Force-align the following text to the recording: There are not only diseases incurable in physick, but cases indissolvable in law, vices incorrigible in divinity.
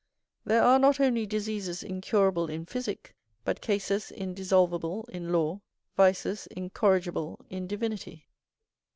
There 0.45 0.63
are 0.63 0.79
not 0.79 0.99
only 0.99 1.27
diseases 1.27 1.83
incurable 1.83 2.49
in 2.49 2.65
physick, 2.65 3.13
but 3.45 3.61
cases 3.61 4.11
indissolvable 4.11 5.07
in 5.09 5.31
law, 5.31 5.61
vices 5.95 6.47
incorrigible 6.47 7.45
in 7.51 7.67
divinity. 7.67 8.27